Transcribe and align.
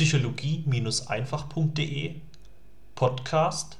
psychologie-einfach.de 0.00 2.14
Podcast 2.94 3.76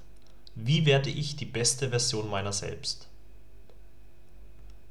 Wie 0.54 0.84
werde 0.84 1.08
ich 1.08 1.36
die 1.36 1.46
beste 1.46 1.88
Version 1.88 2.28
meiner 2.28 2.52
selbst? 2.52 3.08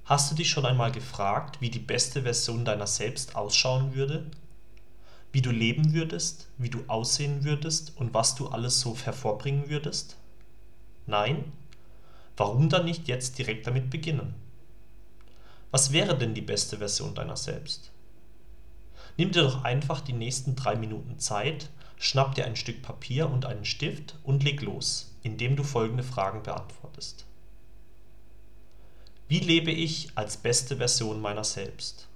Hast 0.05 0.31
du 0.31 0.36
dich 0.36 0.50
schon 0.50 0.65
einmal 0.65 0.92
gefragt, 0.92 1.62
wie 1.62 1.70
die 1.70 1.78
beste 1.78 2.23
Version 2.23 2.65
deiner 2.65 2.88
selbst 2.88 3.36
ausschauen 3.36 3.94
würde? 3.94 4.26
Wie 5.31 5.44
du 5.44 5.52
leben 5.52 5.93
würdest, 5.93 6.47
wie 6.57 6.71
du 6.71 6.79
aussehen 6.88 7.43
würdest 7.43 7.93
und 7.98 8.16
was 8.16 8.34
du 8.34 8.48
alles 8.48 8.80
so 8.80 8.98
hervorbringen 8.98 9.70
würdest? 9.70 10.18
Nein? 11.05 11.52
Warum 12.38 12.70
dann 12.70 12.86
nicht 12.86 13.07
jetzt 13.07 13.38
direkt 13.38 13.68
damit 13.68 13.91
beginnen? 13.91 14.34
Was 15.70 15.91
wäre 15.91 16.18
denn 16.18 16.34
die 16.34 16.41
beste 16.41 16.80
Version 16.80 17.14
deiner 17.14 17.38
selbst? 17.38 17.91
Nimm 19.20 19.33
dir 19.33 19.43
doch 19.43 19.65
einfach 19.65 19.99
die 19.99 20.13
nächsten 20.13 20.55
drei 20.55 20.77
Minuten 20.77 21.19
Zeit, 21.19 21.69
schnapp 21.97 22.36
dir 22.36 22.46
ein 22.46 22.55
Stück 22.55 22.82
Papier 22.82 23.29
und 23.29 23.46
einen 23.46 23.65
Stift 23.65 24.15
und 24.23 24.46
leg 24.46 24.61
los, 24.61 25.14
indem 25.23 25.57
du 25.57 25.64
folgende 25.65 26.04
Fragen 26.04 26.41
beantwortest. 26.41 27.25
Wie 29.27 29.39
lebe 29.39 29.71
ich 29.71 30.10
als 30.15 30.37
beste 30.37 30.77
Version 30.77 31.19
meiner 31.19 31.43
selbst? 31.43 32.08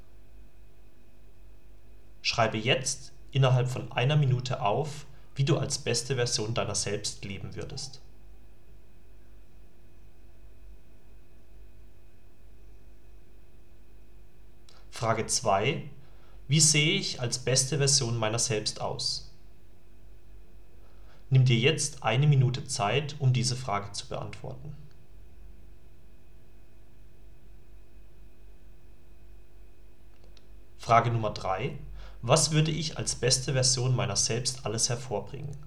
Schreibe 2.22 2.58
jetzt 2.58 3.12
innerhalb 3.32 3.70
von 3.70 3.92
einer 3.92 4.16
Minute 4.16 4.62
auf, 4.62 5.06
wie 5.36 5.44
du 5.44 5.58
als 5.58 5.80
beste 5.80 6.16
Version 6.16 6.54
deiner 6.54 6.74
selbst 6.74 7.26
leben 7.26 7.54
würdest. 7.54 8.00
Frage 14.90 15.26
2. 15.26 15.90
Wie 16.54 16.60
sehe 16.60 17.00
ich 17.00 17.20
als 17.20 17.40
beste 17.40 17.80
Version 17.80 18.16
meiner 18.16 18.38
selbst 18.38 18.80
aus? 18.80 19.34
Nimm 21.32 21.46
dir 21.46 21.58
jetzt 21.58 22.04
eine 22.04 22.28
Minute 22.28 22.68
Zeit, 22.68 23.16
um 23.18 23.34
diese 23.34 23.56
Frage 23.56 23.92
zu 23.94 24.08
beantworten. 24.08 24.76
Frage 30.78 31.10
Nummer 31.10 31.32
3. 31.32 31.76
Was 32.22 32.52
würde 32.52 32.70
ich 32.70 33.00
als 33.00 33.16
beste 33.16 33.54
Version 33.54 33.96
meiner 33.96 34.16
selbst 34.16 34.64
alles 34.64 34.90
hervorbringen? 34.90 35.58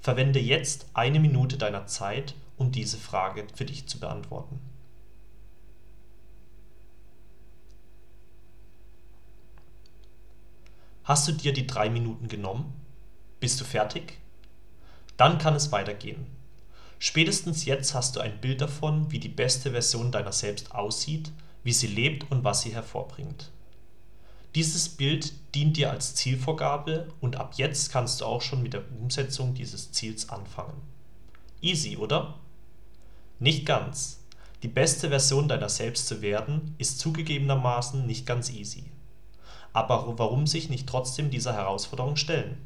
Verwende 0.00 0.40
jetzt 0.40 0.86
eine 0.94 1.20
Minute 1.20 1.58
deiner 1.58 1.86
Zeit, 1.88 2.34
um 2.56 2.72
diese 2.72 2.96
Frage 2.96 3.46
für 3.54 3.66
dich 3.66 3.86
zu 3.86 4.00
beantworten. 4.00 4.58
Hast 11.06 11.28
du 11.28 11.32
dir 11.32 11.52
die 11.52 11.68
drei 11.68 11.88
Minuten 11.88 12.26
genommen? 12.26 12.74
Bist 13.38 13.60
du 13.60 13.64
fertig? 13.64 14.18
Dann 15.16 15.38
kann 15.38 15.54
es 15.54 15.70
weitergehen. 15.70 16.26
Spätestens 16.98 17.64
jetzt 17.64 17.94
hast 17.94 18.16
du 18.16 18.20
ein 18.20 18.40
Bild 18.40 18.60
davon, 18.60 19.12
wie 19.12 19.20
die 19.20 19.28
beste 19.28 19.70
Version 19.70 20.10
deiner 20.10 20.32
selbst 20.32 20.74
aussieht, 20.74 21.30
wie 21.62 21.72
sie 21.72 21.86
lebt 21.86 22.28
und 22.32 22.42
was 22.42 22.62
sie 22.62 22.74
hervorbringt. 22.74 23.52
Dieses 24.56 24.88
Bild 24.88 25.32
dient 25.54 25.76
dir 25.76 25.92
als 25.92 26.16
Zielvorgabe 26.16 27.06
und 27.20 27.36
ab 27.36 27.54
jetzt 27.56 27.92
kannst 27.92 28.20
du 28.20 28.24
auch 28.24 28.42
schon 28.42 28.64
mit 28.64 28.72
der 28.72 28.82
Umsetzung 28.98 29.54
dieses 29.54 29.92
Ziels 29.92 30.28
anfangen. 30.28 30.82
Easy, 31.60 31.98
oder? 31.98 32.40
Nicht 33.38 33.64
ganz. 33.64 34.24
Die 34.64 34.68
beste 34.68 35.10
Version 35.10 35.46
deiner 35.46 35.68
selbst 35.68 36.08
zu 36.08 36.20
werden, 36.20 36.74
ist 36.78 36.98
zugegebenermaßen 36.98 38.04
nicht 38.04 38.26
ganz 38.26 38.50
easy. 38.50 38.90
Aber 39.76 40.16
warum 40.16 40.46
sich 40.46 40.70
nicht 40.70 40.86
trotzdem 40.86 41.28
dieser 41.28 41.52
Herausforderung 41.52 42.16
stellen? 42.16 42.56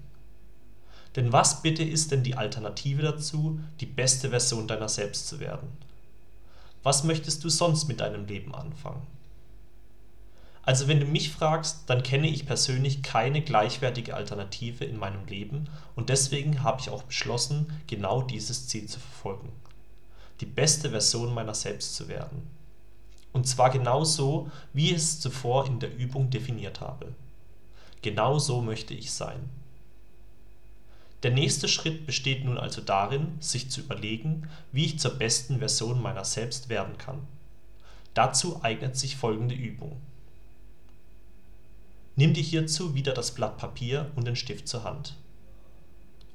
Denn 1.16 1.32
was 1.32 1.60
bitte 1.60 1.82
ist 1.82 2.12
denn 2.12 2.22
die 2.22 2.36
Alternative 2.36 3.02
dazu, 3.02 3.58
die 3.80 3.86
beste 3.86 4.30
Version 4.30 4.68
deiner 4.68 4.88
selbst 4.88 5.26
zu 5.26 5.40
werden? 5.40 5.66
Was 6.84 7.02
möchtest 7.02 7.42
du 7.42 7.48
sonst 7.48 7.88
mit 7.88 7.98
deinem 7.98 8.26
Leben 8.26 8.54
anfangen? 8.54 9.04
Also 10.62 10.86
wenn 10.86 11.00
du 11.00 11.06
mich 11.06 11.32
fragst, 11.32 11.90
dann 11.90 12.04
kenne 12.04 12.28
ich 12.28 12.46
persönlich 12.46 13.02
keine 13.02 13.42
gleichwertige 13.42 14.14
Alternative 14.14 14.84
in 14.84 14.96
meinem 14.96 15.26
Leben 15.26 15.68
und 15.96 16.10
deswegen 16.10 16.62
habe 16.62 16.80
ich 16.80 16.90
auch 16.90 17.02
beschlossen, 17.02 17.72
genau 17.88 18.22
dieses 18.22 18.68
Ziel 18.68 18.86
zu 18.86 19.00
verfolgen. 19.00 19.50
Die 20.40 20.46
beste 20.46 20.90
Version 20.90 21.34
meiner 21.34 21.54
selbst 21.54 21.96
zu 21.96 22.06
werden. 22.06 22.59
Und 23.40 23.46
zwar 23.46 23.70
genau 23.70 24.04
so, 24.04 24.50
wie 24.74 24.90
ich 24.90 24.96
es 24.96 25.18
zuvor 25.18 25.64
in 25.64 25.80
der 25.80 25.96
Übung 25.96 26.28
definiert 26.28 26.82
habe. 26.82 27.14
Genau 28.02 28.38
so 28.38 28.60
möchte 28.60 28.92
ich 28.92 29.12
sein. 29.12 29.48
Der 31.22 31.30
nächste 31.30 31.66
Schritt 31.66 32.04
besteht 32.04 32.44
nun 32.44 32.58
also 32.58 32.82
darin, 32.82 33.38
sich 33.40 33.70
zu 33.70 33.80
überlegen, 33.80 34.46
wie 34.72 34.84
ich 34.84 34.98
zur 34.98 35.12
besten 35.12 35.58
Version 35.58 36.02
meiner 36.02 36.26
selbst 36.26 36.68
werden 36.68 36.98
kann. 36.98 37.26
Dazu 38.12 38.62
eignet 38.62 38.98
sich 38.98 39.16
folgende 39.16 39.54
Übung. 39.54 39.96
Nimm 42.14 42.34
dir 42.34 42.44
hierzu 42.44 42.94
wieder 42.94 43.14
das 43.14 43.30
Blatt 43.30 43.56
Papier 43.56 44.10
und 44.16 44.26
den 44.26 44.36
Stift 44.36 44.68
zur 44.68 44.84
Hand 44.84 45.16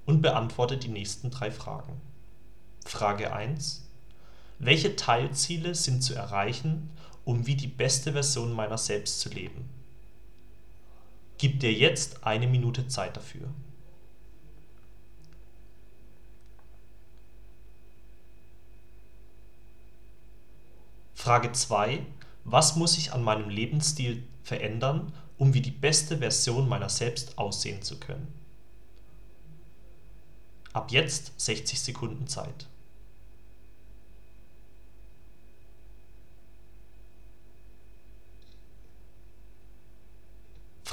und 0.08 0.24
beantworte 0.24 0.76
die 0.76 0.88
nächsten 0.88 1.30
drei 1.30 1.52
Fragen. 1.52 2.02
Frage 2.84 3.32
1 3.32 3.84
welche 4.60 4.96
Teilziele 4.96 5.76
sind 5.76 6.02
zu 6.02 6.14
erreichen, 6.16 6.90
um 7.24 7.46
wie 7.48 7.56
die 7.56 7.68
beste 7.68 8.14
Version 8.14 8.54
meiner 8.54 8.78
selbst 8.78 9.20
zu 9.20 9.30
leben? 9.30 9.70
Gib 11.38 11.60
dir 11.60 11.74
jetzt 11.74 12.26
eine 12.26 12.48
Minute 12.48 12.88
Zeit 12.88 13.18
dafür. 13.18 13.50
Frage 21.14 21.52
2. 21.52 22.06
Was 22.44 22.76
muss 22.76 22.98
ich 22.98 23.12
an 23.12 23.24
meinem 23.24 23.50
Lebensstil 23.50 24.24
verändern, 24.44 25.12
um 25.38 25.54
wie 25.56 25.62
die 25.62 25.72
beste 25.72 26.20
Version 26.20 26.70
meiner 26.70 26.90
selbst 26.90 27.38
aussehen 27.38 27.82
zu 27.82 28.00
können? 28.00 28.28
Ab 30.72 30.92
jetzt 30.92 31.34
60 31.38 31.80
Sekunden 31.80 32.28
Zeit. 32.28 32.68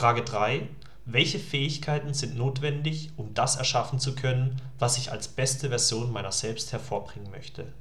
Frage 0.02 0.24
3: 0.24 0.68
Welche 1.04 1.38
Fähigkeiten 1.38 2.12
sind 2.12 2.36
notwendig, 2.36 3.12
um 3.16 3.34
das 3.34 3.54
erschaffen 3.54 4.00
zu 4.00 4.16
können, 4.16 4.60
was 4.80 4.98
ich 4.98 5.12
als 5.12 5.28
beste 5.28 5.68
Version 5.68 6.10
meiner 6.10 6.32
selbst 6.32 6.72
hervorbringen 6.72 7.30
möchte? 7.30 7.72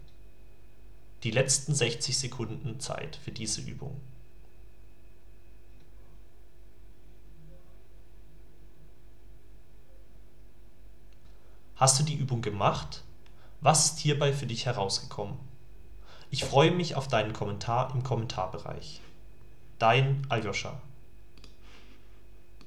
Die 1.24 1.32
letzten 1.32 1.74
60 1.74 2.16
Sekunden 2.16 2.80
Zeit 2.80 3.16
für 3.16 3.32
diese 3.32 3.62
Übung. 3.62 4.00
Hast 11.76 12.00
du 12.00 12.04
die 12.04 12.18
Übung 12.18 12.44
gemacht? 12.44 13.04
Was 13.62 13.86
ist 13.86 13.98
hierbei 13.98 14.32
für 14.32 14.46
dich 14.46 14.68
herausgekommen? 14.68 15.40
Ich 16.30 16.44
freue 16.44 16.70
mich 16.70 16.94
auf 16.94 17.08
deinen 17.08 17.34
Kommentar 17.34 17.92
im 17.96 18.04
Kommentarbereich. 18.04 19.02
Dein 19.80 20.24
Aljoscha 20.30 20.80